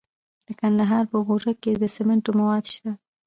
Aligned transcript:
د 0.47 0.49
کندهار 0.59 1.03
په 1.11 1.17
غورک 1.25 1.57
کې 1.63 1.71
د 1.81 1.83
سمنټو 1.95 2.31
مواد 2.39 2.65
شته. 2.73 2.91